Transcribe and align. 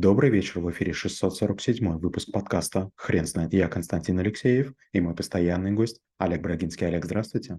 Добрый 0.00 0.30
вечер, 0.30 0.60
в 0.60 0.70
эфире 0.70 0.92
647 0.92 1.98
выпуск 1.98 2.30
подкаста 2.30 2.92
«Хрен 2.94 3.26
знает». 3.26 3.52
Я 3.52 3.66
Константин 3.66 4.20
Алексеев 4.20 4.72
и 4.92 5.00
мой 5.00 5.16
постоянный 5.16 5.72
гость 5.72 6.00
Олег 6.18 6.40
Брагинский. 6.40 6.86
Олег, 6.86 7.04
здравствуйте. 7.04 7.58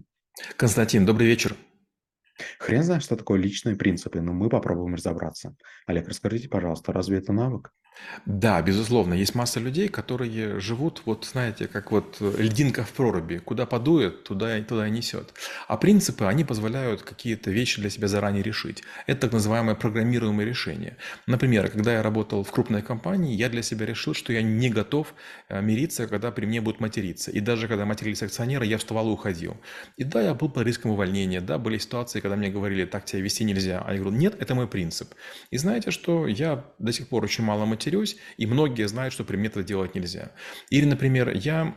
Константин, 0.56 1.04
добрый 1.04 1.26
вечер. 1.26 1.54
Хрен 2.58 2.82
знает, 2.82 3.02
что 3.02 3.16
такое 3.16 3.38
личные 3.38 3.76
принципы, 3.76 4.22
но 4.22 4.32
мы 4.32 4.48
попробуем 4.48 4.94
разобраться. 4.94 5.54
Олег, 5.86 6.08
расскажите, 6.08 6.48
пожалуйста, 6.48 6.94
разве 6.94 7.18
это 7.18 7.34
навык? 7.34 7.74
Да, 8.26 8.60
безусловно, 8.62 9.14
есть 9.14 9.34
масса 9.34 9.60
людей, 9.60 9.88
которые 9.88 10.60
живут, 10.60 11.02
вот 11.06 11.24
знаете, 11.24 11.66
как 11.66 11.90
вот 11.90 12.16
льдинка 12.20 12.84
в 12.84 12.92
проруби. 12.92 13.38
Куда 13.38 13.66
подует, 13.66 14.24
туда, 14.24 14.60
туда 14.62 14.86
и 14.86 14.90
несет. 14.90 15.32
А 15.68 15.76
принципы, 15.76 16.24
они 16.24 16.44
позволяют 16.44 17.02
какие-то 17.02 17.50
вещи 17.50 17.80
для 17.80 17.90
себя 17.90 18.08
заранее 18.08 18.42
решить. 18.42 18.82
Это 19.06 19.22
так 19.22 19.32
называемое 19.32 19.74
программируемое 19.74 20.44
решение. 20.44 20.96
Например, 21.26 21.70
когда 21.70 21.94
я 21.94 22.02
работал 22.02 22.44
в 22.44 22.50
крупной 22.50 22.82
компании, 22.82 23.34
я 23.34 23.48
для 23.48 23.62
себя 23.62 23.86
решил, 23.86 24.14
что 24.14 24.32
я 24.32 24.42
не 24.42 24.70
готов 24.70 25.14
э, 25.48 25.60
мириться, 25.62 26.06
когда 26.06 26.30
при 26.30 26.46
мне 26.46 26.60
будут 26.60 26.80
материться. 26.80 27.30
И 27.30 27.40
даже 27.40 27.68
когда 27.68 27.84
матерились 27.86 28.22
акционеры, 28.22 28.66
я 28.66 28.78
вставал 28.78 29.08
и 29.08 29.12
уходил. 29.12 29.56
И 29.96 30.04
да, 30.04 30.20
я 30.22 30.34
был 30.34 30.50
под 30.50 30.66
риском 30.66 30.90
увольнения. 30.90 31.40
Да, 31.40 31.58
были 31.58 31.78
ситуации, 31.78 32.20
когда 32.20 32.36
мне 32.36 32.50
говорили, 32.50 32.84
так 32.84 33.04
тебя 33.04 33.22
вести 33.22 33.44
нельзя. 33.44 33.82
А 33.86 33.92
я 33.92 34.00
говорю, 34.00 34.16
нет, 34.16 34.36
это 34.40 34.54
мой 34.54 34.68
принцип. 34.68 35.14
И 35.50 35.58
знаете, 35.58 35.90
что 35.90 36.26
я 36.26 36.64
до 36.78 36.92
сих 36.92 37.08
пор 37.08 37.24
очень 37.24 37.44
мало 37.44 37.64
матерился, 37.64 37.89
матерюсь, 37.90 38.16
и 38.36 38.46
многие 38.46 38.86
знают, 38.88 39.12
что 39.12 39.24
при 39.24 39.36
мне 39.36 39.48
это 39.48 39.62
делать 39.62 39.94
нельзя. 39.94 40.32
Или, 40.70 40.86
например, 40.86 41.30
я 41.34 41.74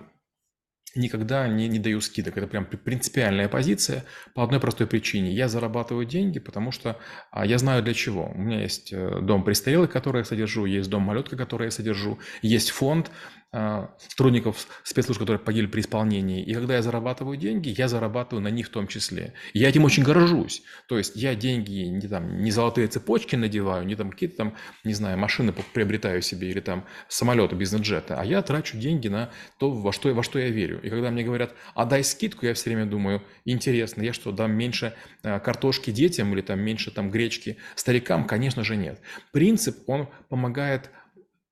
никогда 0.96 1.48
не, 1.48 1.68
не 1.68 1.80
даю 1.80 2.02
скидок. 2.02 2.38
Это 2.38 2.48
прям 2.48 2.66
принципиальная 2.66 3.50
позиция 3.50 4.04
по 4.36 4.44
одной 4.44 4.60
простой 4.60 4.86
причине. 4.86 5.32
Я 5.32 5.48
зарабатываю 5.48 6.06
деньги, 6.06 6.40
потому 6.40 6.72
что 6.72 7.00
а, 7.32 7.46
я 7.46 7.58
знаю 7.58 7.82
для 7.84 7.94
чего. 7.96 8.32
У 8.36 8.38
меня 8.38 8.62
есть 8.62 8.94
э, 8.94 9.22
дом 9.22 9.44
престарелых, 9.44 9.92
который 9.92 10.20
я 10.20 10.24
содержу, 10.24 10.66
есть 10.66 10.90
дом 10.90 11.02
малютка, 11.02 11.36
который 11.36 11.66
я 11.66 11.72
содержу, 11.72 12.20
есть 12.44 12.70
фонд, 12.70 13.10
сотрудников 13.54 14.68
спецслужб, 14.84 15.20
которые 15.20 15.40
погибли 15.40 15.68
при 15.68 15.82
исполнении. 15.82 16.44
И 16.44 16.54
когда 16.54 16.76
я 16.76 16.82
зарабатываю 16.82 17.38
деньги, 17.38 17.74
я 17.78 17.88
зарабатываю 17.88 18.44
на 18.44 18.48
них 18.48 18.68
в 18.68 18.70
том 18.70 18.88
числе. 18.88 19.34
И 19.54 19.60
я 19.60 19.70
этим 19.70 19.84
очень 19.84 20.04
горжусь. 20.04 20.64
То 20.88 20.98
есть 20.98 21.16
я 21.16 21.36
деньги 21.36 21.82
не, 21.82 22.08
там, 22.08 22.40
не 22.42 22.50
золотые 22.50 22.88
цепочки 22.88 23.36
надеваю, 23.36 23.86
не 23.86 23.96
там 23.96 24.10
какие-то 24.10 24.38
там, 24.38 24.56
не 24.84 24.94
знаю, 24.94 25.20
машины 25.20 25.54
приобретаю 25.74 26.22
себе 26.24 26.50
или 26.50 26.62
там 26.62 26.86
самолеты, 27.08 27.56
бизнес-джеты, 27.56 28.16
а 28.16 28.26
я 28.26 28.42
трачу 28.42 28.78
деньги 28.78 29.08
на 29.08 29.30
то, 29.60 29.70
во 29.72 29.92
что, 29.92 30.12
во 30.14 30.24
что 30.24 30.40
я 30.40 30.50
верю. 30.50 30.82
И 30.82 30.90
когда 30.90 31.12
мне 31.12 31.24
говорят, 31.24 31.54
а 31.76 31.86
дай 31.86 32.04
скидку, 32.04 32.46
я 32.46 32.56
все 32.56 32.72
время 32.72 32.86
думаю, 32.86 33.22
интересно, 33.46 34.02
я 34.02 34.14
что, 34.14 34.32
дам 34.32 34.52
меньше 34.54 34.96
а, 35.22 35.40
картошки 35.40 35.92
детям 35.92 36.34
или 36.34 36.42
там 36.42 36.60
меньше 36.60 36.90
там 36.90 37.12
гречки 37.12 37.58
старикам? 37.76 38.26
Конечно 38.26 38.64
же 38.64 38.76
нет. 38.76 39.00
Принцип, 39.32 39.88
он 39.88 40.10
помогает 40.30 40.90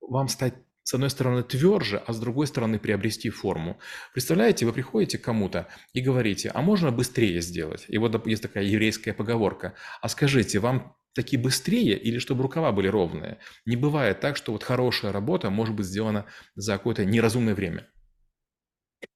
вам 0.00 0.28
стать 0.28 0.54
с 0.84 0.94
одной 0.94 1.10
стороны 1.10 1.42
тверже, 1.42 2.02
а 2.06 2.12
с 2.12 2.18
другой 2.18 2.46
стороны 2.46 2.78
приобрести 2.78 3.30
форму. 3.30 3.78
Представляете, 4.12 4.66
вы 4.66 4.72
приходите 4.72 5.18
к 5.18 5.22
кому-то 5.22 5.68
и 5.92 6.00
говорите, 6.00 6.50
а 6.52 6.62
можно 6.62 6.90
быстрее 6.90 7.40
сделать? 7.40 7.84
И 7.88 7.98
вот 7.98 8.26
есть 8.26 8.42
такая 8.42 8.64
еврейская 8.64 9.12
поговорка. 9.12 9.74
А 10.00 10.08
скажите, 10.08 10.58
вам 10.58 10.96
таки 11.14 11.36
быстрее 11.36 11.98
или 11.98 12.18
чтобы 12.18 12.42
рукава 12.42 12.72
были 12.72 12.88
ровные? 12.88 13.38
Не 13.66 13.76
бывает 13.76 14.20
так, 14.20 14.36
что 14.36 14.52
вот 14.52 14.62
хорошая 14.62 15.12
работа 15.12 15.50
может 15.50 15.74
быть 15.74 15.86
сделана 15.86 16.26
за 16.54 16.72
какое-то 16.72 17.04
неразумное 17.04 17.54
время. 17.54 17.88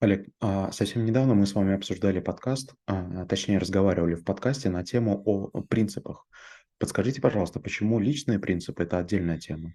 Олег, 0.00 0.26
а, 0.40 0.72
совсем 0.72 1.04
недавно 1.04 1.34
мы 1.34 1.46
с 1.46 1.54
вами 1.54 1.74
обсуждали 1.74 2.20
подкаст, 2.20 2.74
а, 2.86 3.24
точнее 3.26 3.58
разговаривали 3.58 4.14
в 4.14 4.24
подкасте 4.24 4.68
на 4.68 4.84
тему 4.84 5.22
о 5.24 5.62
принципах. 5.62 6.26
Подскажите, 6.78 7.20
пожалуйста, 7.20 7.60
почему 7.60 7.98
личные 8.00 8.38
принципы– 8.38 8.82
это 8.82 8.98
отдельная 8.98 9.38
тема? 9.38 9.72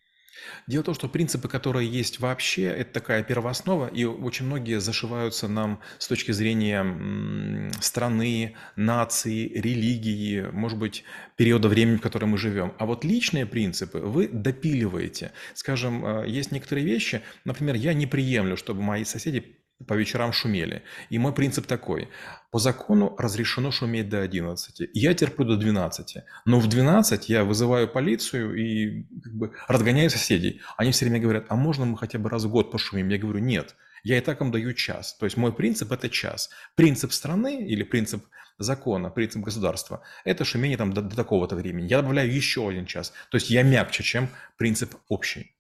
Дело 0.68 0.84
в 0.84 0.86
том, 0.86 0.96
что 0.96 1.08
принципы, 1.08 1.48
которые 1.48 1.90
есть 1.90 2.20
вообще, 2.20 2.64
это 2.64 2.94
такая 2.94 3.24
первооснова, 3.24 3.88
и 3.88 4.06
очень 4.06 4.46
многие 4.46 4.80
зашиваются 4.80 5.48
нам 5.48 5.82
с 5.98 6.08
точки 6.08 6.32
зрения 6.32 7.72
страны, 7.82 8.56
нации, 8.76 9.48
религии, 9.48 10.48
может 10.52 10.78
быть, 10.78 11.04
периода 11.36 11.68
времени, 11.68 11.98
в 11.98 12.02
котором 12.02 12.30
мы 12.30 12.38
живем. 12.38 12.74
А 12.78 12.86
вот 12.86 13.04
личные 13.04 13.46
принципы 13.46 14.00
вы 14.00 14.28
допиливаете. 14.28 15.32
Скажем, 15.54 16.06
э, 16.06 16.28
есть 16.28 16.52
некоторые 16.52 16.86
вещи, 16.86 17.22
например, 17.46 17.76
я 17.76 17.94
не 17.94 18.08
приемлю, 18.08 18.58
чтобы 18.58 18.82
мои 18.82 19.04
соседи 19.04 19.61
по 19.88 19.94
вечерам 19.94 20.34
шумели. 20.34 20.84
И 21.10 21.20
мой 21.20 21.34
принцип 21.34 21.66
такой. 21.66 22.10
По 22.52 22.60
закону 22.60 23.16
разрешено 23.18 23.72
шуметь 23.72 24.10
до 24.10 24.22
11. 24.22 24.90
Я 24.94 25.14
терплю 25.14 25.46
до 25.46 25.58
12. 25.58 26.18
Но 26.46 26.60
в 26.60 26.68
12 26.68 27.30
я 27.30 27.44
вызываю 27.44 27.88
полицию 27.88 28.56
и 28.56 29.04
как 29.24 29.34
бы 29.34 29.54
разгоняю 29.68 30.10
соседей. 30.10 30.62
Они 30.78 30.92
все 30.92 31.06
время 31.06 31.20
говорят, 31.22 31.46
а 31.50 31.56
можно 31.56 31.86
мы 31.86 31.98
хотя 31.98 32.20
бы 32.20 32.30
раз 32.30 32.44
в 32.44 32.50
год 32.50 32.72
пошумим? 32.72 33.10
Я 33.10 33.18
говорю, 33.18 33.40
нет. 33.40 33.76
Я 34.04 34.18
и 34.18 34.22
так 34.22 34.40
вам 34.40 34.52
даю 34.52 34.74
час. 34.74 35.16
То 35.18 35.26
есть 35.26 35.38
мой 35.38 35.54
принцип– 35.54 35.92
это 35.94 36.10
час. 36.10 36.50
Принцип 36.76 37.12
страны 37.12 37.66
или 37.66 37.84
принцип 37.84 38.26
закона, 38.58 39.10
принцип 39.10 39.42
государства– 39.42 40.02
это 40.26 40.44
шумение 40.44 40.78
там 40.78 40.94
до, 40.94 41.02
до 41.02 41.16
такого-то 41.16 41.56
времени. 41.56 41.88
Я 41.88 42.02
добавляю 42.02 42.34
еще 42.34 42.68
один 42.68 42.86
час. 42.86 43.14
То 43.30 43.38
есть 43.38 43.50
я 43.50 43.64
мягче, 43.64 44.04
чем 44.04 44.30
принцип 44.58 44.96
общий. 45.08 45.56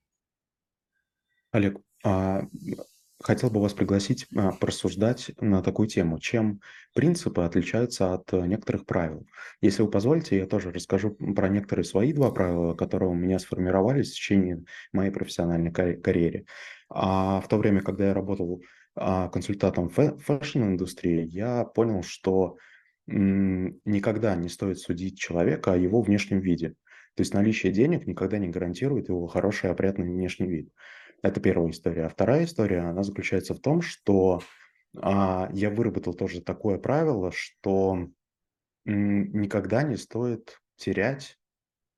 Олег, 1.52 1.78
а 2.04 2.44
хотел 3.22 3.50
бы 3.50 3.62
вас 3.62 3.74
пригласить 3.74 4.28
а, 4.36 4.52
порассуждать 4.52 5.32
на 5.40 5.62
такую 5.62 5.88
тему. 5.88 6.20
Чем 6.20 6.62
принципы 6.94 7.44
отличаются 7.44 8.14
от 8.14 8.32
э, 8.34 8.46
некоторых 8.48 8.86
правил? 8.86 9.26
Если 9.62 9.82
вы 9.82 9.90
позволите, 9.90 10.38
я 10.38 10.48
тоже 10.48 10.72
расскажу 10.72 11.12
про 11.12 11.50
некоторые 11.50 11.86
свои 11.86 12.14
два 12.14 12.32
правила, 12.32 12.74
которые 12.74 13.10
у 13.10 13.16
меня 13.16 13.40
сформировались 13.40 14.12
в 14.12 14.16
течение 14.16 14.64
моей 14.92 15.12
профессиональной 15.12 15.72
карьеры. 15.72 16.46
А 16.90 17.42
в 17.42 17.48
то 17.48 17.58
время, 17.58 17.82
когда 17.82 18.08
я 18.08 18.14
работал 18.14 18.62
а, 18.96 19.30
консультантом 19.30 19.90
в 19.90 20.18
fashion-индустрии, 20.20 21.26
я 21.28 21.64
понял, 21.64 22.04
что 22.04 22.58
никогда 23.08 24.36
не 24.36 24.48
стоит 24.48 24.80
судить 24.80 25.20
человека 25.20 25.74
о 25.74 25.78
его 25.78 26.02
внешнем 26.02 26.40
виде. 26.40 26.76
То 27.16 27.22
есть 27.22 27.34
наличие 27.34 27.72
денег 27.72 28.08
никогда 28.08 28.38
не 28.38 28.48
гарантирует 28.48 29.10
его 29.10 29.28
хороший, 29.28 29.70
опрятный 29.70 30.08
внешний 30.08 30.48
вид. 30.48 30.70
Это 31.22 31.40
первая 31.40 31.72
история. 31.72 32.06
А 32.06 32.10
вторая 32.10 32.46
история, 32.46 32.80
она 32.80 33.04
заключается 33.04 33.54
в 33.54 33.60
том, 33.60 33.82
что 33.82 34.42
а, 34.98 35.50
я 35.54 35.70
выработал 35.70 36.14
тоже 36.14 36.42
такое 36.42 36.78
правило, 36.78 37.32
что 37.32 38.10
никогда 38.86 39.84
не 39.84 39.98
стоит 39.98 40.60
терять 40.76 41.38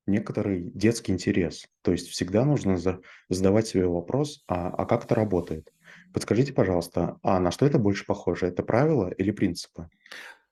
некоторый 0.05 0.69
детский 0.73 1.13
интерес. 1.13 1.65
То 1.81 1.93
есть 1.93 2.09
всегда 2.09 2.43
нужно 2.43 2.77
за, 2.77 2.99
задавать 3.29 3.67
себе 3.67 3.87
вопрос, 3.87 4.43
а, 4.47 4.69
а 4.69 4.85
как 4.85 5.05
это 5.05 5.15
работает? 5.15 5.71
Подскажите, 6.13 6.53
пожалуйста, 6.53 7.17
а 7.23 7.39
на 7.39 7.51
что 7.51 7.65
это 7.65 7.79
больше 7.79 8.05
похоже? 8.05 8.47
Это 8.47 8.63
правила 8.63 9.09
или 9.09 9.31
принципы? 9.31 9.89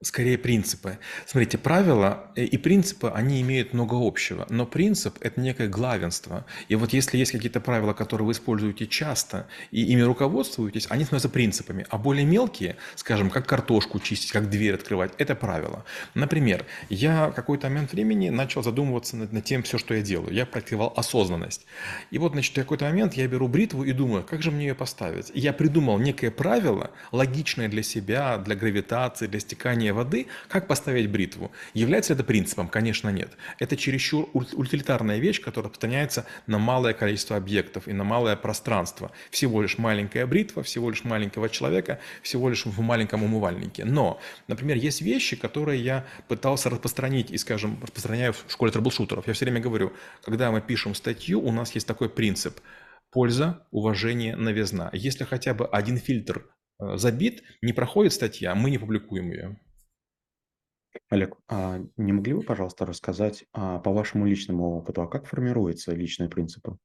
Скорее 0.04 0.40
принципы. 0.40 0.98
Смотрите, 1.28 1.60
правила 1.60 2.32
э, 2.36 2.44
и 2.44 2.58
принципы, 2.58 3.12
они 3.14 3.40
имеют 3.42 3.74
много 3.74 3.96
общего, 3.96 4.48
но 4.50 4.66
принцип– 4.66 5.18
это 5.22 5.40
некое 5.40 5.68
главенство. 5.68 6.44
И 6.70 6.76
вот 6.76 6.92
если 6.92 7.20
есть 7.20 7.32
какие-то 7.32 7.62
правила, 7.62 7.94
которые 7.94 8.26
вы 8.26 8.32
используете 8.32 8.88
часто, 8.88 9.46
и 9.70 9.84
ими 9.84 10.02
руководствуетесь, 10.02 10.88
они 10.90 11.04
становятся 11.04 11.30
принципами. 11.30 11.86
А 11.90 12.00
более 12.00 12.26
мелкие, 12.26 12.78
скажем, 12.96 13.30
как 13.30 13.46
картошку 13.46 14.00
чистить, 14.00 14.32
как 14.32 14.50
дверь 14.50 14.74
открывать– 14.74 15.14
это 15.20 15.36
правила. 15.36 15.86
Например, 16.16 16.66
я 16.90 17.30
какой-то 17.30 17.70
момент 17.70 17.92
времени 17.92 18.30
начал 18.30 18.64
задумываться 18.64 19.16
над, 19.16 19.32
над 19.32 19.44
тем, 19.44 19.62
все, 19.62 19.78
что 19.78 19.94
я 19.94 20.02
делаю. 20.02 20.34
Я 20.34 20.48
практиковал 20.48 20.94
осознанность. 20.98 21.68
И 22.10 22.18
вот, 22.18 22.32
значит, 22.32 22.54
в 22.54 22.56
какой-то 22.56 22.86
момент 22.86 23.14
я 23.14 23.28
беру 23.28 23.48
бритву 23.48 23.84
и 23.84 23.92
думаю, 23.92 24.24
как 24.24 24.42
же 24.42 24.50
мне 24.50 24.70
ее 24.70 24.76
поставить? 24.76 25.30
И 25.36 25.40
я 25.40 25.54
придумал 25.54 26.00
некое 26.00 26.32
правило, 26.32 26.90
логичное 27.12 27.70
для 27.70 27.84
себя, 27.84 28.40
для 28.40 28.56
гравитации, 28.56 29.28
для 29.28 29.40
стекания 29.40 29.91
касания 29.92 29.94
воды, 29.94 30.28
как 30.50 30.68
поставить 30.68 31.10
бритву? 31.10 31.52
Является 31.74 32.14
это 32.14 32.24
принципом? 32.24 32.68
Конечно, 32.68 33.12
нет. 33.12 33.30
Это 33.60 33.76
чересчур 33.76 34.30
утилитарная 34.34 35.20
вещь, 35.20 35.42
которая 35.42 35.70
распространяется 35.70 36.26
на 36.48 36.58
малое 36.58 36.94
количество 36.94 37.38
объектов 37.38 37.88
и 37.88 37.94
на 37.94 38.04
малое 38.04 38.36
пространство. 38.36 39.12
Всего 39.30 39.62
лишь 39.62 39.78
маленькая 39.78 40.26
бритва, 40.26 40.62
всего 40.64 40.90
лишь 40.90 41.04
маленького 41.04 41.50
человека, 41.50 42.00
всего 42.22 42.50
лишь 42.50 42.66
в 42.66 42.82
маленьком 42.82 43.24
умывальнике. 43.24 43.86
Но, 43.86 44.20
например, 44.48 44.78
есть 44.78 45.02
вещи, 45.02 45.36
которые 45.36 45.84
я 45.84 46.06
пытался 46.28 46.70
распространить 46.70 47.32
и, 47.32 47.38
скажем, 47.38 47.78
распространяю 47.82 48.34
в 48.34 48.46
школе 48.48 48.72
трэблшутеров. 48.72 49.28
Я 49.28 49.34
все 49.34 49.46
время 49.46 49.62
говорю, 49.62 49.92
когда 50.24 50.52
мы 50.52 50.62
пишем 50.62 50.96
статью, 50.96 51.42
у 51.42 51.52
нас 51.52 51.76
есть 51.76 51.88
такой 51.88 52.10
принцип– 52.10 52.60
польза, 53.12 53.68
уважение, 53.72 54.36
новизна. 54.36 54.90
Если 54.94 55.26
хотя 55.26 55.54
бы 55.54 55.68
один 55.68 55.98
фильтр 55.98 56.46
э, 56.80 56.98
забит, 56.98 57.44
не 57.62 57.74
проходит 57.74 58.14
статья, 58.14 58.56
мы 58.56 58.72
не 58.72 58.78
публикуем 58.78 59.32
ее. 59.32 59.58
Олег, 61.10 61.38
а 61.48 61.82
не 61.98 62.14
могли 62.14 62.34
бы, 62.34 62.42
пожалуйста, 62.42 62.86
рассказать 62.86 63.46
а, 63.54 63.80
по 63.80 63.92
вашему 63.92 64.26
личному 64.26 64.78
опыту, 64.78 65.02
а 65.02 65.08
как 65.08 65.26
формируются 65.26 65.94
личные 65.94 66.30
принципы? 66.30 66.78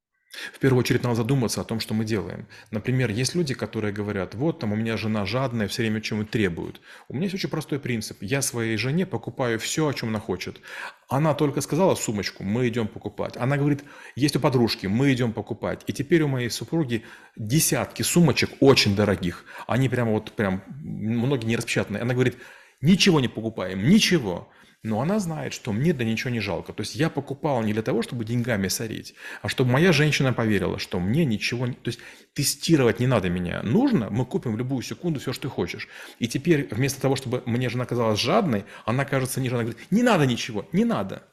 В 0.53 0.59
первую 0.59 0.81
очередь 0.81 1.03
надо 1.03 1.15
задуматься 1.15 1.61
о 1.61 1.63
том, 1.63 1.79
что 1.79 1.93
мы 1.93 2.03
делаем. 2.03 2.47
Например, 2.69 3.09
есть 3.09 3.33
люди, 3.33 3.53
которые 3.53 3.93
говорят, 3.93 4.35
вот 4.35 4.59
там 4.59 4.73
у 4.73 4.75
меня 4.75 4.97
жена 4.97 5.25
жадная, 5.25 5.67
все 5.67 5.83
время 5.83 6.01
чему-то 6.01 6.31
требует. 6.31 6.81
У 7.07 7.13
меня 7.13 7.23
есть 7.23 7.35
очень 7.35 7.49
простой 7.49 7.79
принцип. 7.79 8.17
Я 8.21 8.41
своей 8.41 8.75
жене 8.77 9.05
покупаю 9.05 9.57
все, 9.57 9.87
о 9.87 9.93
чем 9.93 10.09
она 10.09 10.19
хочет. 10.19 10.59
Она 11.07 11.33
только 11.33 11.61
сказала 11.61 11.95
сумочку, 11.95 12.43
мы 12.43 12.67
идем 12.67 12.87
покупать. 12.89 13.37
Она 13.37 13.55
говорит, 13.55 13.85
есть 14.15 14.35
у 14.35 14.39
подружки, 14.41 14.85
мы 14.85 15.13
идем 15.13 15.31
покупать. 15.31 15.83
И 15.87 15.93
теперь 15.93 16.21
у 16.23 16.27
моей 16.27 16.49
супруги 16.49 17.03
десятки 17.37 18.01
сумочек 18.01 18.49
очень 18.59 18.95
дорогих. 18.95 19.45
Они 19.65 19.87
прямо 19.87 20.11
вот 20.11 20.33
прям, 20.33 20.61
многие 20.67 21.45
не 21.45 21.55
распечатанные. 21.55 22.01
Она 22.01 22.13
говорит, 22.13 22.37
ничего 22.81 23.19
не 23.19 23.27
покупаем, 23.27 23.87
ничего. 23.87 24.49
Но 24.83 25.01
она 25.01 25.19
знает, 25.19 25.53
что 25.53 25.73
мне 25.73 25.91
да 25.91 26.03
ничего 26.03 26.29
не 26.29 26.39
жалко. 26.39 26.71
То 26.71 26.81
есть 26.81 26.95
я 26.95 27.09
покупал 27.09 27.61
не 27.63 27.73
для 27.73 27.81
того, 27.81 28.03
чтобы 28.03 28.23
деньгами 28.25 28.67
сорить, 28.67 29.15
а 29.41 29.49
чтобы 29.49 29.71
моя 29.71 29.91
женщина 29.91 30.33
поверила, 30.33 30.77
что 30.79 30.99
мне 30.99 31.25
ничего... 31.25 31.65
То 31.67 31.87
есть 31.87 31.99
тестировать 32.33 32.99
не 32.99 33.07
надо 33.07 33.29
меня. 33.29 33.63
Нужно, 33.63 34.09
мы 34.09 34.25
купим 34.25 34.53
в 34.53 34.57
любую 34.57 34.83
секунду 34.83 35.19
все, 35.19 35.33
что 35.33 35.43
ты 35.43 35.49
хочешь. 35.49 35.87
И 36.19 36.27
теперь 36.27 36.67
вместо 36.71 37.01
того, 37.01 37.15
чтобы 37.15 37.41
мне 37.45 37.69
жена 37.69 37.85
казалась 37.85 38.19
жадной, 38.19 38.65
она 38.85 39.03
кажется 39.03 39.41
не 39.41 39.49
жадной. 39.49 39.65
Говорит, 39.65 39.91
не 39.91 40.03
надо 40.03 40.25
ничего, 40.25 40.67
не 40.71 40.85
надо. 40.85 41.23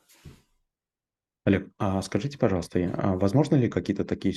Олег, 1.44 1.68
а 1.78 2.00
скажите, 2.00 2.38
пожалуйста, 2.38 2.90
а 2.94 3.16
возможно 3.16 3.56
ли 3.56 3.68
какие-то 3.68 4.04
такие 4.04 4.34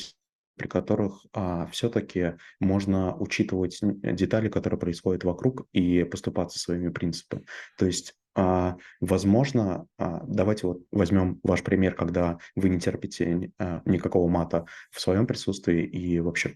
при 0.58 0.68
которых 0.68 1.26
а, 1.34 1.68
все-таки 1.68 2.34
можно 2.60 3.16
учитывать 3.16 3.80
детали, 3.82 4.50
которые 4.50 4.80
происходят 4.80 5.24
вокруг, 5.24 5.68
и 5.74 6.04
поступаться 6.04 6.60
своими 6.60 6.90
принципами. 6.90 7.46
То 7.78 7.86
есть 7.86 8.16
а, 8.38 8.78
возможно, 9.02 9.88
а, 9.98 10.22
давайте 10.28 10.68
вот 10.68 10.82
возьмем 10.92 11.40
ваш 11.42 11.64
пример, 11.64 11.96
когда 11.96 12.38
вы 12.56 12.70
не 12.70 12.80
терпите 12.80 13.52
а, 13.58 13.82
никакого 13.86 14.30
мата 14.30 14.66
в 14.92 15.02
своем 15.02 15.26
присутствии 15.26 15.84
и 15.84 16.20
вообще 16.20 16.54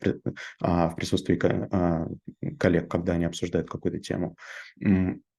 в 0.59 0.93
присутствии 0.95 1.35
коллег, 1.35 2.87
когда 2.89 3.13
они 3.13 3.25
обсуждают 3.25 3.67
какую-то 3.67 3.99
тему. 3.99 4.35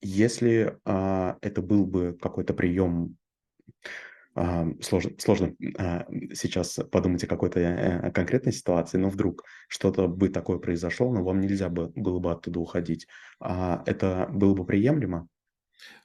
Если 0.01 0.77
это 0.85 1.63
был 1.63 1.87
бы 1.87 2.19
какой-то 2.21 2.55
прием 2.55 3.17
сложно, 4.81 5.13
сложно 5.19 5.55
сейчас 6.33 6.79
подумать 6.91 7.25
о 7.25 7.27
какой-то 7.27 7.61
э, 7.61 8.11
конкретной 8.13 8.53
ситуации, 8.53 8.99
но 8.99 9.09
вдруг 9.09 9.45
что-то 9.69 10.09
бы 10.09 10.29
такое 10.29 10.59
произошло, 10.59 11.13
но 11.13 11.23
вам 11.23 11.41
нельзя 11.41 11.69
бы, 11.69 11.89
было 11.95 12.19
бы 12.19 12.33
оттуда 12.33 12.61
уходить. 12.61 13.07
Это 13.41 14.29
было 14.33 14.55
бы 14.55 14.65
приемлемо? 14.65 15.29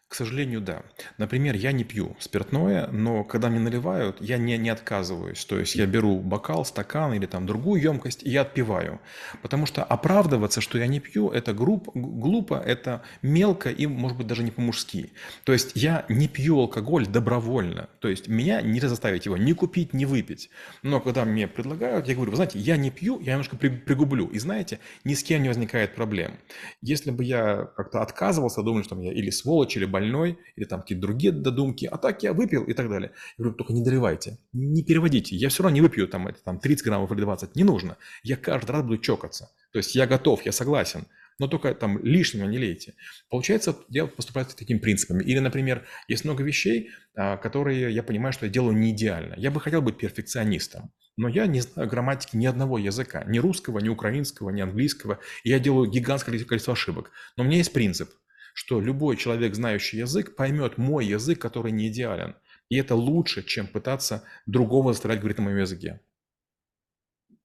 К 0.07 0.15
сожалению, 0.15 0.62
да. 0.62 0.83
Например, 1.18 1.54
я 1.54 1.74
не 1.74 1.83
пью 1.83 2.15
спиртное, 2.19 2.88
но 2.88 3.25
когда 3.25 3.50
мне 3.50 3.59
наливают, 3.59 4.21
я 4.21 4.38
не, 4.38 4.57
не 4.57 4.69
отказываюсь. 4.69 5.44
То 5.44 5.59
есть 5.59 5.75
я 5.75 5.86
беру 5.86 6.21
бокал, 6.21 6.63
стакан 6.63 7.13
или 7.13 7.25
там 7.25 7.45
другую 7.45 7.81
емкость, 7.81 8.24
и 8.24 8.30
я 8.30 8.42
отпиваю. 8.44 9.01
Потому 9.42 9.65
что 9.65 9.83
оправдываться, 9.83 10.62
что 10.62 10.77
я 10.77 10.88
не 10.88 11.01
пью, 11.01 11.30
это 11.30 11.54
груб, 11.54 11.89
глупо, 11.94 12.56
это 12.65 13.01
мелко 13.21 13.69
и, 13.69 13.86
может 13.86 14.18
быть, 14.18 14.27
даже 14.27 14.44
не 14.44 14.51
по-мужски. 14.51 15.12
То 15.44 15.51
есть 15.51 15.74
я 15.75 16.06
не 16.07 16.30
пью 16.30 16.57
алкоголь 16.57 17.06
добровольно. 17.06 17.89
То 18.00 18.07
есть 18.07 18.30
меня 18.30 18.62
нельзя 18.62 18.88
заставить 18.88 19.25
его 19.25 19.36
ни 19.36 19.51
купить, 19.51 19.94
ни 19.94 20.06
выпить. 20.06 20.50
Но 20.83 21.01
когда 21.01 21.25
мне 21.25 21.50
предлагают, 21.50 22.07
я 22.07 22.15
говорю, 22.15 22.31
вы 22.31 22.38
знаете, 22.38 22.59
я 22.59 22.77
не 22.77 22.92
пью, 22.92 23.19
я 23.19 23.33
немножко 23.33 23.57
пригублю. 23.57 24.27
И 24.27 24.39
знаете, 24.39 24.80
ни 25.04 25.15
с 25.15 25.24
кем 25.24 25.42
не 25.44 25.50
возникает 25.50 25.95
проблем. 25.95 26.39
Если 26.81 27.12
бы 27.12 27.25
я 27.25 27.65
как-то 27.75 28.01
отказывался, 28.01 28.62
думаю, 28.63 28.86
что 28.86 28.98
я 29.01 29.12
или 29.12 29.31
сволочь, 29.31 29.75
или 29.75 29.86
больной, 29.97 30.38
или 30.55 30.65
там 30.65 30.81
какие-то 30.81 31.01
другие 31.01 31.31
додумки, 31.31 31.85
а 31.85 31.97
так 31.97 32.23
я 32.23 32.33
выпил 32.33 32.63
и 32.63 32.73
так 32.73 32.89
далее. 32.89 33.11
Я 33.38 33.44
говорю, 33.44 33.57
только 33.57 33.73
не 33.73 33.83
доливайте, 33.83 34.38
не 34.53 34.83
переводите, 34.83 35.35
я 35.35 35.49
все 35.49 35.63
равно 35.63 35.75
не 35.75 35.81
выпью 35.81 36.07
там, 36.07 36.27
это, 36.27 36.39
там 36.44 36.59
30 36.59 36.85
граммов 36.85 37.11
или 37.11 37.21
20, 37.21 37.55
не 37.55 37.63
нужно. 37.63 37.97
Я 38.23 38.38
каждый 38.38 38.71
раз 38.71 38.83
буду 38.83 38.97
чокаться. 38.99 39.49
То 39.73 39.79
есть 39.79 39.95
я 39.95 40.05
готов, 40.05 40.45
я 40.45 40.51
согласен, 40.51 41.05
но 41.39 41.47
только 41.47 41.73
там 41.73 42.03
лишнего 42.03 42.45
не 42.45 42.57
лейте. 42.57 42.94
Получается, 43.29 43.75
я 43.89 44.05
поступаю 44.07 44.45
такими 44.45 44.79
принципами. 44.79 45.23
Или, 45.23 45.39
например, 45.39 45.85
есть 46.07 46.25
много 46.25 46.44
вещей, 46.44 46.89
а, 47.15 47.38
которые 47.38 47.94
я 47.94 48.03
понимаю, 48.03 48.33
что 48.33 48.45
я 48.45 48.51
делаю 48.51 48.75
не 48.75 48.91
идеально. 48.91 49.35
Я 49.38 49.51
бы 49.51 49.59
хотел 49.59 49.81
быть 49.81 49.97
перфекционистом, 49.97 50.91
но 51.17 51.27
я 51.27 51.47
не 51.47 51.61
знаю 51.61 51.89
грамматики 51.89 52.38
ни 52.38 52.45
одного 52.45 52.77
языка, 52.77 53.23
ни 53.27 53.39
русского, 53.39 53.79
ни 53.79 53.89
украинского, 53.89 54.51
ни 54.51 54.61
английского, 54.61 55.19
и 55.44 55.49
я 55.49 55.59
делаю 55.59 55.89
гигантское 55.89 56.39
количество 56.45 56.73
ошибок. 56.73 57.11
Но 57.35 57.44
у 57.44 57.47
меня 57.47 57.57
есть 57.57 57.73
принцип– 57.73 58.09
что 58.57 58.81
любой 58.81 59.18
человек, 59.18 59.54
знающий 59.54 60.00
язык, 60.00 60.36
поймет 60.36 60.80
мой 60.80 61.06
язык, 61.06 61.39
который 61.39 61.71
не 61.71 61.89
идеален. 61.89 62.36
И 62.69 62.77
это 62.77 62.95
лучше, 62.95 63.44
чем 63.44 63.68
пытаться 63.68 64.24
другого 64.48 64.94
заставлять 64.94 65.19
говорить 65.19 65.38
на 65.38 65.44
моем 65.44 65.59
языке. 65.59 66.01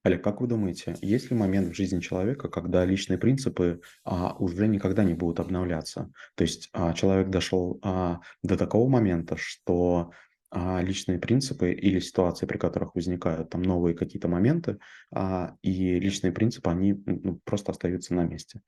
Олег, 0.04 0.24
как 0.24 0.40
вы 0.40 0.46
думаете, 0.46 0.96
есть 1.02 1.30
ли 1.30 1.36
момент 1.36 1.68
в 1.68 1.76
жизни 1.76 2.00
человека, 2.00 2.48
когда 2.48 2.86
личные 2.86 3.18
принципы 3.18 3.82
а, 4.04 4.34
уже 4.38 4.66
никогда 4.66 5.04
не 5.04 5.12
будут 5.12 5.38
обновляться? 5.38 6.10
То 6.34 6.44
есть 6.44 6.70
а, 6.72 6.94
человек 6.94 7.28
дошел 7.28 7.78
а, 7.82 8.20
до 8.42 8.56
такого 8.56 8.88
момента, 8.88 9.36
что 9.36 10.12
а, 10.50 10.80
личные 10.80 11.18
принципы 11.18 11.72
или 11.72 12.00
ситуации, 12.00 12.46
при 12.46 12.56
которых 12.56 12.94
возникают 12.94 13.50
там 13.50 13.60
новые 13.60 13.94
какие-то 13.94 14.28
моменты, 14.28 14.78
а, 15.10 15.56
и 15.60 16.00
личные 16.00 16.32
принципы, 16.32 16.70
они 16.70 16.94
ну, 17.04 17.38
просто 17.44 17.72
остаются 17.72 18.14
на 18.14 18.24
месте. 18.24 18.62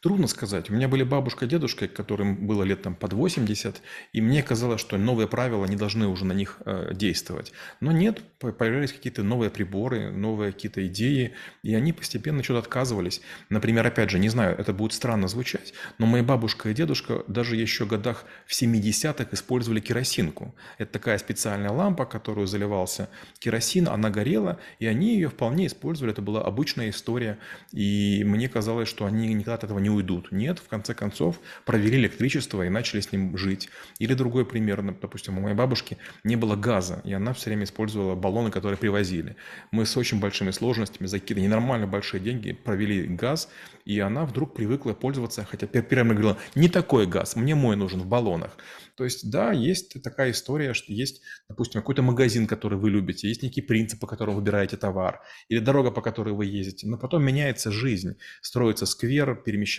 Трудно 0.00 0.28
сказать. 0.28 0.70
У 0.70 0.74
меня 0.74 0.86
были 0.86 1.02
бабушка 1.02 1.44
и 1.44 1.48
дедушка, 1.48 1.88
которым 1.88 2.46
было 2.46 2.62
лет 2.62 2.82
там 2.82 2.94
под 2.94 3.14
80, 3.14 3.82
и 4.12 4.20
мне 4.20 4.44
казалось, 4.44 4.80
что 4.80 4.96
новые 4.96 5.26
правила 5.26 5.64
не 5.64 5.74
должны 5.74 6.06
уже 6.06 6.24
на 6.24 6.32
них 6.32 6.58
э, 6.64 6.92
действовать. 6.94 7.52
Но 7.80 7.90
нет, 7.90 8.22
появлялись 8.38 8.92
какие-то 8.92 9.24
новые 9.24 9.50
приборы, 9.50 10.12
новые 10.12 10.52
какие-то 10.52 10.86
идеи, 10.86 11.32
и 11.64 11.74
они 11.74 11.92
постепенно 11.92 12.44
что-то 12.44 12.60
отказывались. 12.60 13.20
Например, 13.48 13.84
опять 13.84 14.10
же, 14.10 14.20
не 14.20 14.28
знаю, 14.28 14.56
это 14.56 14.72
будет 14.72 14.92
странно 14.92 15.26
звучать, 15.26 15.74
но 15.98 16.06
моя 16.06 16.22
бабушка 16.22 16.68
и 16.68 16.74
дедушка 16.74 17.24
даже 17.26 17.56
еще 17.56 17.84
в 17.84 17.88
годах 17.88 18.24
в 18.46 18.52
70-х 18.52 19.26
использовали 19.32 19.80
керосинку. 19.80 20.54
Это 20.78 20.92
такая 20.92 21.18
специальная 21.18 21.70
лампа, 21.70 22.06
которую 22.06 22.46
заливался 22.46 23.08
керосин, 23.40 23.88
она 23.88 24.10
горела, 24.10 24.60
и 24.78 24.86
они 24.86 25.14
ее 25.14 25.28
вполне 25.28 25.66
использовали. 25.66 26.12
Это 26.12 26.22
была 26.22 26.42
обычная 26.42 26.90
история, 26.90 27.38
и 27.72 28.22
мне 28.24 28.48
казалось, 28.48 28.88
что 28.88 29.04
они 29.04 29.26
никогда 29.34 29.54
от 29.54 29.64
этого 29.64 29.80
не 29.80 29.87
не 29.88 29.94
уйдут. 29.94 30.32
Нет, 30.32 30.58
в 30.58 30.68
конце 30.68 30.94
концов, 30.94 31.40
провели 31.64 31.98
электричество 31.98 32.62
и 32.64 32.68
начали 32.68 33.00
с 33.00 33.12
ним 33.12 33.36
жить. 33.36 33.70
Или 33.98 34.14
другой 34.14 34.44
пример, 34.44 34.82
допустим, 34.82 35.38
у 35.38 35.40
моей 35.40 35.56
бабушки 35.56 35.96
не 36.24 36.36
было 36.36 36.56
газа, 36.56 37.00
и 37.04 37.12
она 37.12 37.32
все 37.32 37.50
время 37.50 37.64
использовала 37.64 38.14
баллоны, 38.14 38.50
которые 38.50 38.76
привозили. 38.76 39.36
Мы 39.70 39.86
с 39.86 39.96
очень 39.96 40.20
большими 40.20 40.50
сложностями, 40.50 41.06
закидывали 41.06 41.46
ненормально 41.46 41.86
большие 41.86 42.20
деньги, 42.20 42.52
провели 42.52 43.06
газ, 43.06 43.48
и 43.84 43.98
она 44.00 44.26
вдруг 44.26 44.54
привыкла 44.54 44.92
пользоваться, 44.92 45.46
хотя 45.50 45.66
первым 45.66 46.08
говорила, 46.08 46.36
не 46.54 46.68
такой 46.68 47.06
газ, 47.06 47.36
мне 47.36 47.54
мой 47.54 47.76
нужен 47.76 48.00
в 48.00 48.06
баллонах. 48.06 48.56
То 48.98 49.04
есть, 49.04 49.30
да, 49.30 49.52
есть 49.52 50.02
такая 50.02 50.32
история, 50.32 50.74
что 50.74 50.92
есть, 50.92 51.22
допустим, 51.48 51.80
какой-то 51.80 52.02
магазин, 52.02 52.46
который 52.46 52.76
вы 52.78 52.90
любите, 52.90 53.28
есть 53.28 53.42
некий 53.42 53.62
принцип, 53.62 54.00
по 54.00 54.06
которому 54.06 54.36
выбираете 54.36 54.76
товар, 54.76 55.20
или 55.48 55.60
дорога, 55.60 55.90
по 55.92 56.02
которой 56.02 56.34
вы 56.34 56.46
ездите, 56.46 56.88
но 56.88 56.98
потом 56.98 57.24
меняется 57.24 57.70
жизнь, 57.70 58.16
строится 58.42 58.86
сквер, 58.86 59.36
перемещается 59.36 59.77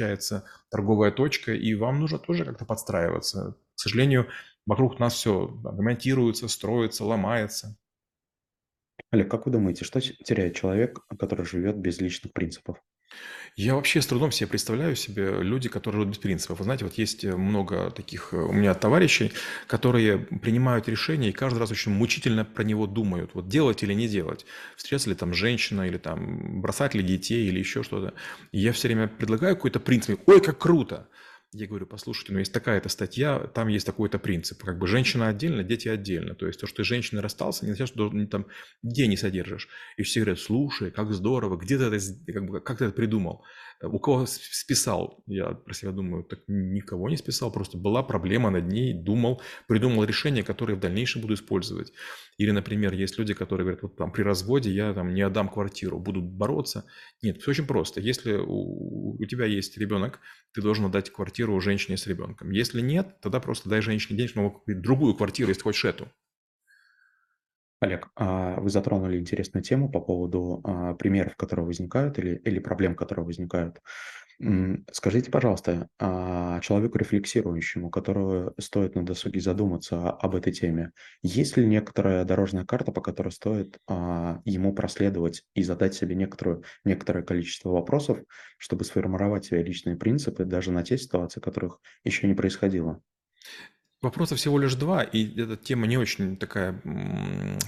торговая 0.69 1.11
точка, 1.11 1.53
и 1.53 1.73
вам 1.75 1.99
нужно 1.99 2.19
тоже 2.19 2.45
как-то 2.45 2.65
подстраиваться. 2.65 3.55
К 3.75 3.79
сожалению, 3.79 4.27
вокруг 4.65 4.99
нас 4.99 5.13
все 5.13 5.47
ремонтируется, 5.63 6.47
строится, 6.47 7.05
ломается. 7.05 7.77
Олег, 9.11 9.29
как 9.31 9.45
вы 9.45 9.51
думаете, 9.51 9.85
что 9.85 10.01
теряет 10.01 10.55
человек, 10.55 10.99
который 11.17 11.45
живет 11.45 11.77
без 11.77 11.99
личных 11.99 12.33
принципов? 12.33 12.77
Я 13.55 13.75
вообще 13.75 14.01
с 14.01 14.07
трудом 14.07 14.31
себе 14.31 14.47
представляю 14.47 14.95
себе 14.95 15.41
люди, 15.41 15.67
которые 15.67 16.01
живут 16.01 16.15
без 16.15 16.19
принципов. 16.19 16.59
Вы 16.59 16.63
знаете, 16.63 16.85
вот 16.85 16.93
есть 16.93 17.25
э, 17.25 17.35
много 17.35 17.91
таких 17.91 18.33
э, 18.33 18.37
у 18.37 18.53
меня 18.53 18.73
товарищей, 18.73 19.33
которые 19.67 20.17
принимают 20.17 20.87
решения 20.87 21.29
и 21.29 21.33
каждый 21.33 21.59
раз 21.59 21.69
очень 21.71 21.91
мучительно 21.91 22.45
про 22.45 22.63
него 22.63 22.87
думают. 22.87 23.31
Вот 23.33 23.49
делать 23.49 23.83
или 23.83 23.93
не 23.93 24.07
делать. 24.07 24.45
Встречаться 24.77 25.09
ли 25.09 25.15
там 25.15 25.33
женщина, 25.33 25.87
или 25.87 25.97
там 25.97 26.61
бросать 26.61 26.93
ли 26.95 27.03
детей, 27.03 27.47
или 27.49 27.59
еще 27.59 27.83
что-то. 27.83 28.13
Я 28.53 28.71
все 28.71 28.87
время 28.87 29.07
предлагаю 29.07 29.55
какой-то 29.55 29.79
принцип. 29.81 30.21
Ой, 30.25 30.41
как 30.41 30.57
круто! 30.57 31.09
Я 31.51 31.65
говорю, 31.65 31.87
послушайте, 31.87 32.31
ну 32.31 32.39
есть 32.39 32.53
такая-то 32.53 32.89
статья, 32.89 33.39
там 33.39 33.69
есть 33.69 33.85
такой-то 33.85 34.19
принцип. 34.19 34.63
Как 34.63 34.77
бы 34.77 34.85
женщина 34.85 35.29
отдельно, 35.29 35.63
дети 35.63 35.87
отдельно. 35.87 36.35
То 36.35 36.45
есть 36.45 36.59
то, 36.59 36.67
что 36.67 36.77
ты 36.77 36.83
женщиной 36.83 37.21
расстался, 37.21 37.65
не 37.65 37.71
означает, 37.71 37.89
что 37.89 38.07
ты 38.07 38.27
там 38.27 38.45
детей 38.83 39.07
не 39.07 39.17
содержишь. 39.17 39.67
И 39.97 40.03
все 40.03 40.19
говорят, 40.19 40.39
слушай, 40.39 40.91
как 40.91 41.11
здорово, 41.11 41.57
где 41.57 41.79
ты 41.79 41.85
это, 41.85 41.97
как, 42.31 42.45
бы, 42.45 42.61
как 42.61 42.77
ты 42.77 42.85
это 42.85 42.93
придумал? 42.93 43.43
У 43.81 43.97
кого 43.97 44.25
списал? 44.25 45.23
Я 45.25 45.51
про 45.51 45.73
себя 45.73 45.91
думаю, 45.91 46.23
так 46.23 46.41
никого 46.47 47.09
не 47.09 47.15
списал, 47.15 47.49
просто 47.51 47.77
была 47.77 48.03
проблема 48.03 48.49
над 48.49 48.67
ней, 48.67 48.93
думал, 48.93 49.41
придумал 49.67 50.03
решение, 50.03 50.43
которое 50.43 50.75
в 50.75 50.81
дальнейшем 50.81 51.21
буду 51.21 51.35
использовать. 51.35 51.93
Или, 52.37 52.51
например, 52.51 52.93
есть 52.93 53.17
люди, 53.17 53.33
которые 53.33 53.65
говорят, 53.65 53.83
вот 53.83 53.95
там 53.95 54.11
при 54.11 54.23
разводе 54.23 54.69
я 54.69 54.93
там 54.93 55.13
не 55.13 55.21
отдам 55.21 55.47
квартиру, 55.47 55.97
буду 55.97 56.21
бороться. 56.21 56.85
Нет, 57.21 57.41
все 57.41 57.51
очень 57.51 57.67
просто. 57.67 58.01
Если 58.01 58.33
у, 58.33 59.15
у 59.17 59.25
тебя 59.25 59.45
есть 59.45 59.77
ребенок, 59.77 60.19
ты 60.53 60.61
должен 60.61 60.85
отдать 60.85 61.09
квартиру 61.09 61.59
женщине 61.61 61.97
с 61.97 62.05
ребенком. 62.05 62.51
Если 62.51 62.81
нет, 62.81 63.21
тогда 63.21 63.39
просто 63.39 63.69
дай 63.69 63.81
женщине 63.81 64.17
денег, 64.17 64.35
но 64.35 64.63
другую 64.67 65.15
квартиру, 65.15 65.49
если 65.49 65.63
хочешь 65.63 65.85
эту. 65.85 66.09
Олег, 67.81 68.09
а 68.15 68.59
вы 68.59 68.69
затронули 68.69 69.17
интересную 69.17 69.63
тему 69.63 69.89
по 69.89 70.01
поводу 70.01 70.59
а, 70.65 70.95
примеров, 70.95 71.37
которые 71.37 71.65
возникают, 71.65 72.19
или, 72.19 72.35
или 72.43 72.59
проблем, 72.59 72.93
которые 72.95 73.25
возникают. 73.25 73.77
Скажите, 74.91 75.31
пожалуйста, 75.31 75.89
а, 75.99 76.59
человеку 76.61 76.97
рефлексирующему, 76.97 77.89
которого 77.89 78.53
стоит 78.57 78.95
на 78.95 79.05
досуге 79.05 79.41
задуматься 79.41 80.09
об 80.09 80.35
этой 80.35 80.53
теме, 80.53 80.91
есть 81.21 81.57
ли 81.57 81.65
некоторая 81.65 82.23
дорожная 82.25 82.65
карта, 82.65 82.91
по 82.93 83.01
которой 83.01 83.31
стоит 83.33 83.77
ему 83.89 84.73
проследовать 84.73 85.43
и 85.55 85.63
задать 85.63 85.93
себе 85.93 86.15
некоторую, 86.15 86.63
некоторое 86.85 87.23
количество 87.23 87.69
вопросов, 87.71 88.19
чтобы 88.57 88.85
сформировать 88.85 89.45
свои 89.45 89.63
личные 89.63 89.97
принципы 89.97 90.45
даже 90.45 90.71
на 90.71 90.83
те 90.83 90.97
ситуации, 90.97 91.41
которых 91.41 91.79
еще 92.05 92.27
не 92.27 92.33
происходило? 92.33 93.01
Вопросов 94.01 94.37
всего 94.37 94.57
лишь 94.57 94.75
два, 94.75 95.03
и 95.03 95.41
эта 95.41 95.57
тема 95.57 95.85
не 95.85 95.97
очень 95.97 96.37
такая 96.37 96.81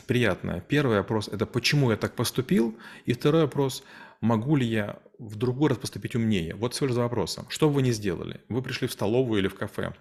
приятная. 0.07 0.61
Первый 0.61 0.97
вопрос– 0.97 1.27
это 1.27 1.45
почему 1.45 1.91
я 1.91 1.97
так 1.97 2.15
поступил, 2.15 2.77
и 3.05 3.13
второй 3.13 3.41
вопрос– 3.41 3.83
могу 4.21 4.55
ли 4.55 4.65
я 4.65 4.99
в 5.19 5.35
другой 5.35 5.69
раз 5.69 5.77
поступить 5.77 6.15
умнее? 6.15 6.55
Вот 6.55 6.73
всего 6.73 6.87
лишь 6.87 6.95
два 6.95 7.03
вопроса. 7.05 7.45
Что 7.49 7.67
бы 7.67 7.75
вы 7.75 7.81
ни 7.81 7.91
сделали? 7.91 8.39
Вы 8.49 8.61
пришли 8.61 8.87
в 8.87 8.93
столовую 8.93 9.39
или 9.39 9.47
в 9.47 9.55
кафе, 9.55 9.93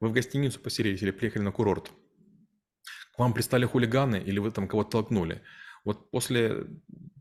вы 0.00 0.08
в 0.08 0.12
гостиницу 0.12 0.60
поселились 0.60 1.02
или 1.02 1.10
приехали 1.10 1.42
на 1.42 1.50
курорт, 1.50 1.90
к 3.16 3.18
вам 3.18 3.32
пристали 3.32 3.64
хулиганы 3.64 4.16
или 4.16 4.38
вы 4.38 4.50
там 4.50 4.68
кого-то 4.68 4.90
толкнули. 4.90 5.42
Вот 5.84 6.10
после 6.10 6.66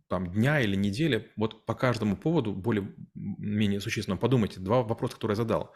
там, 0.10 0.32
дня 0.32 0.62
или 0.62 0.76
недели, 0.76 1.32
вот 1.38 1.66
по 1.66 1.74
каждому 1.74 2.16
поводу, 2.16 2.54
более-менее 2.54 3.80
существенно, 3.80 4.18
подумайте, 4.18 4.60
два 4.60 4.84
вопроса, 4.84 5.16
которые 5.16 5.34
я 5.34 5.38
задал. 5.38 5.74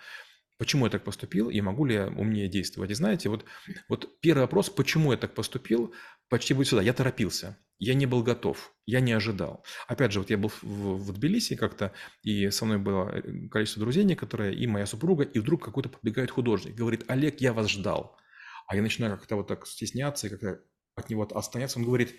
Почему 0.57 0.85
я 0.85 0.91
так 0.91 1.03
поступил 1.03 1.49
и 1.49 1.61
могу 1.61 1.85
ли 1.85 1.95
я 1.95 2.07
умнее 2.07 2.47
действовать? 2.47 2.89
И 2.89 2.95
знаете, 2.95 3.29
вот, 3.29 3.45
вот 3.89 4.19
первый 4.21 4.41
вопрос, 4.41 4.69
почему 4.69 5.11
я 5.11 5.17
так 5.17 5.35
поступил, 5.35 5.93
почти 6.29 6.53
будет 6.53 6.67
сюда. 6.67 6.81
Я 6.81 6.93
торопился, 6.93 7.57
я 7.77 7.93
не 7.93 8.07
был 8.07 8.23
готов, 8.23 8.73
я 8.87 8.99
не 8.99 9.11
ожидал. 9.13 9.63
Опять 9.87 10.11
же, 10.11 10.19
вот 10.19 10.31
я 10.31 10.37
был 10.37 10.49
в, 10.49 10.97
в 10.97 11.13
Тбилиси 11.13 11.55
как-то, 11.55 11.93
и 12.23 12.49
со 12.49 12.65
мной 12.65 12.79
было 12.79 13.09
э, 13.09 13.47
количество 13.49 13.81
друзей 13.81 14.03
некоторые, 14.03 14.55
и 14.55 14.65
моя 14.65 14.87
супруга, 14.87 15.23
и 15.23 15.39
вдруг 15.39 15.63
какой-то 15.63 15.89
подбегает 15.89 16.31
художник, 16.31 16.73
говорит, 16.73 17.05
Олег, 17.07 17.39
я 17.39 17.53
вас 17.53 17.69
ждал. 17.69 18.17
А 18.67 18.75
я 18.75 18.81
начинаю 18.81 19.17
как-то 19.17 19.35
вот 19.35 19.47
так 19.47 19.67
стесняться 19.67 20.27
и 20.27 20.29
как-то 20.31 20.59
от 20.95 21.09
него 21.09 21.23
отстраняться. 21.23 21.77
Он 21.77 21.85
говорит, 21.85 22.15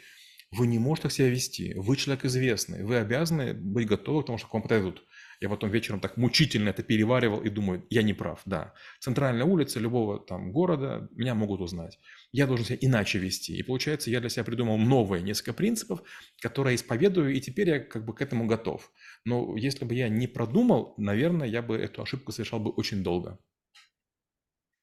вы 0.50 0.66
не 0.66 0.78
можете 0.78 1.04
так 1.04 1.12
себя 1.12 1.28
вести, 1.28 1.74
вы 1.74 1.96
человек 1.96 2.24
известный, 2.24 2.82
вы 2.82 2.96
обязаны 2.96 3.52
быть 3.52 3.86
готовы 3.86 4.22
к 4.22 4.26
тому, 4.26 4.38
что 4.38 4.48
к 4.48 4.54
вам 4.54 4.62
подойдут. 4.62 5.04
Я 5.40 5.48
потом 5.48 5.70
вечером 5.70 6.00
так 6.00 6.16
мучительно 6.16 6.70
это 6.70 6.82
переваривал 6.82 7.40
и 7.40 7.48
думаю, 7.48 7.86
я 7.90 8.02
не 8.02 8.12
прав, 8.12 8.40
да. 8.44 8.74
Центральная 8.98 9.44
улица 9.44 9.78
любого 9.78 10.18
там 10.18 10.50
города, 10.50 11.08
меня 11.12 11.34
могут 11.34 11.60
узнать. 11.60 11.98
Я 12.32 12.46
должен 12.46 12.66
себя 12.66 12.78
иначе 12.80 13.18
вести. 13.18 13.56
И 13.56 13.62
получается, 13.62 14.10
я 14.10 14.20
для 14.20 14.30
себя 14.30 14.44
придумал 14.44 14.78
новые 14.78 15.22
несколько 15.22 15.52
принципов, 15.52 16.02
которые 16.40 16.74
исповедую, 16.74 17.34
и 17.34 17.40
теперь 17.40 17.68
я 17.68 17.78
как 17.78 18.04
бы 18.04 18.14
к 18.14 18.22
этому 18.22 18.46
готов. 18.46 18.90
Но 19.24 19.56
если 19.56 19.84
бы 19.84 19.94
я 19.94 20.08
не 20.08 20.26
продумал, 20.26 20.94
наверное, 20.96 21.46
я 21.46 21.62
бы 21.62 21.76
эту 21.76 22.02
ошибку 22.02 22.32
совершал 22.32 22.58
бы 22.58 22.70
очень 22.70 23.04
долго. 23.04 23.38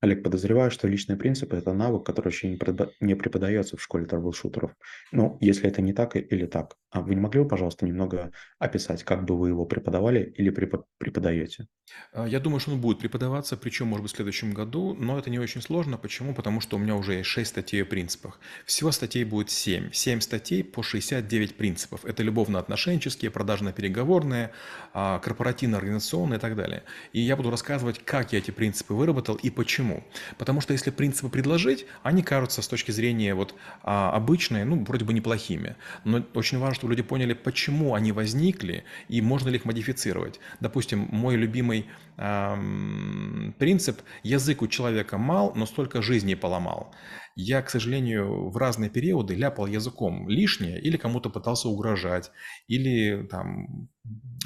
Олег, 0.05 0.21
подозреваю, 0.24 0.69
что 0.69 0.88
личные 0.88 1.17
принципы– 1.17 1.57
это 1.57 1.74
навык, 1.74 2.05
который 2.05 2.31
еще 2.31 2.47
не, 2.47 2.57
препода- 2.57 2.91
не 3.00 3.15
преподается 3.15 3.75
в 3.75 3.81
школе 3.81 4.05
трэблшутеров. 4.05 4.71
Ну, 5.12 5.38
если 5.41 5.67
это 5.67 5.81
не 5.81 5.93
так 5.93 6.15
или 6.15 6.45
так. 6.45 6.75
А 6.95 7.01
вы 7.01 7.13
не 7.13 7.19
могли 7.19 7.41
бы, 7.41 7.47
пожалуйста, 7.49 7.85
немного 7.85 8.31
описать, 8.57 9.03
как 9.03 9.25
бы 9.25 9.37
вы 9.37 9.49
его 9.49 9.65
преподавали 9.65 10.33
или 10.37 10.49
препо- 10.49 10.85
преподаете? 10.97 11.67
А, 12.13 12.25
Я 12.25 12.39
думаю, 12.39 12.61
что 12.61 12.71
он 12.71 12.79
будет 12.79 12.99
преподаваться, 12.99 13.57
причем, 13.57 13.87
может 13.87 14.03
быть, 14.03 14.13
в 14.13 14.15
следующем 14.15 14.53
году, 14.53 14.93
но 14.97 15.19
это 15.19 15.29
не 15.29 15.37
очень 15.37 15.61
сложно. 15.61 15.97
Почему? 15.97 16.33
Потому 16.33 16.61
что 16.61 16.77
у 16.77 16.79
меня 16.79 16.95
уже 16.95 17.15
есть 17.15 17.29
6 17.29 17.49
статей 17.49 17.83
о 17.83 17.85
принципах. 17.85 18.39
Всего 18.65 18.91
статей 18.91 19.25
будет 19.25 19.49
7. 19.51 19.91
7 19.91 20.21
статей 20.21 20.63
по 20.63 20.83
69 20.83 21.57
принципов. 21.57 22.05
Это 22.05 22.23
любовно-отношенческие, 22.23 23.29
продажно-переговорные, 23.29 24.51
а, 24.93 25.19
корпоративно-организационные 25.19 26.37
и 26.37 26.41
так 26.41 26.55
далее. 26.55 26.83
И 27.11 27.19
я 27.19 27.35
буду 27.35 27.51
рассказывать, 27.51 27.99
как 28.05 28.31
я 28.31 28.39
эти 28.39 28.51
принципы 28.51 28.93
выработал 28.93 29.35
и 29.35 29.49
почему. 29.49 30.05
Потому 30.37 30.61
что 30.61 30.71
если 30.71 30.91
принципы 30.91 31.27
предложить, 31.27 31.87
они 32.03 32.23
кажутся 32.23 32.61
с 32.61 32.69
точки 32.69 32.91
зрения 32.91 33.35
вот 33.35 33.53
обычной, 33.83 34.63
ну, 34.63 34.81
вроде 34.85 35.03
бы 35.03 35.11
неплохими. 35.13 35.75
Но 36.05 36.23
очень 36.33 36.57
важно, 36.57 36.84
чтобы 36.85 36.93
люди 36.93 37.07
поняли, 37.07 37.33
почему 37.33 37.95
они 37.95 38.11
возникли 38.11 38.83
и 39.09 39.21
можно 39.21 39.49
ли 39.49 39.55
их 39.55 39.65
модифицировать. 39.65 40.39
Допустим, 40.59 41.07
мой 41.11 41.35
любимый 41.35 41.87
ам, 42.17 43.55
принцип 43.57 44.01
«язык 44.23 44.61
у 44.61 44.67
человека 44.67 45.17
мал, 45.17 45.53
но 45.55 45.65
столько 45.65 46.01
жизней 46.03 46.35
поломал». 46.35 46.93
Я, 47.35 47.61
к 47.63 47.69
сожалению, 47.69 48.49
в 48.49 48.57
разные 48.57 48.89
периоды 48.89 49.35
ляпал 49.35 49.65
языком 49.67 50.29
лишнее 50.29 50.79
или 50.79 50.95
кому-то 50.95 51.29
пытался 51.29 51.69
угрожать, 51.69 52.31
или 52.67 53.27
там 53.29 53.89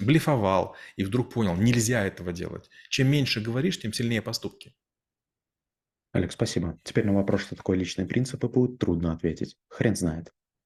блефовал, 0.01 0.75
и 0.97 1.03
вдруг 1.03 1.33
понял, 1.33 1.55
нельзя 1.55 2.05
этого 2.05 2.31
делать. 2.31 2.69
Чем 2.89 3.07
меньше 3.07 3.41
говоришь, 3.41 3.79
тем 3.79 3.91
сильнее 3.93 4.21
поступки. 4.21 4.73
Олег, 6.13 6.31
спасибо. 6.31 6.79
Теперь 6.83 7.05
на 7.05 7.13
вопрос, 7.13 7.41
что 7.41 7.55
такое 7.55 7.77
личные 7.77 8.07
принципы, 8.07 8.47
будет 8.47 8.79
трудно 8.79 9.11
ответить. 9.11 9.57
Хрен 9.67 9.95
знает. 9.95 10.31